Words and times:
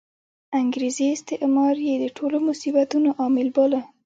انګریزي 0.59 1.05
استعمار 1.15 1.75
یې 1.87 1.95
د 1.99 2.05
ټولو 2.17 2.37
مصیبتونو 2.47 3.09
عامل 3.19 3.47
باله. 3.55 3.81